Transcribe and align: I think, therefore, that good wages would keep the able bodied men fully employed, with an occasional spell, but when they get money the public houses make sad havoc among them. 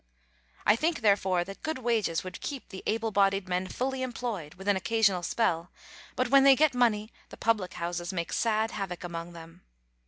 I 0.65 0.75
think, 0.75 1.01
therefore, 1.01 1.43
that 1.43 1.61
good 1.61 1.77
wages 1.77 2.23
would 2.23 2.41
keep 2.41 2.69
the 2.69 2.81
able 2.87 3.11
bodied 3.11 3.47
men 3.47 3.67
fully 3.67 4.01
employed, 4.01 4.55
with 4.55 4.67
an 4.67 4.75
occasional 4.75 5.21
spell, 5.21 5.69
but 6.15 6.29
when 6.29 6.43
they 6.43 6.55
get 6.55 6.73
money 6.73 7.13
the 7.29 7.37
public 7.37 7.75
houses 7.75 8.11
make 8.11 8.33
sad 8.33 8.71
havoc 8.71 9.03
among 9.03 9.33
them. 9.33 9.61